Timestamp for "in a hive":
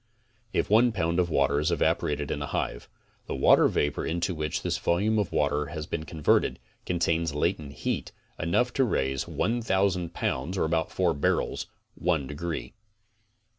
2.31-2.89